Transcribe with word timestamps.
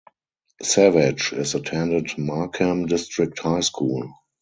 Savage 0.63 1.31
is 1.31 1.53
attended 1.53 2.17
Markham 2.17 2.87
District 2.87 3.37
High 3.37 3.59
School. 3.59 4.09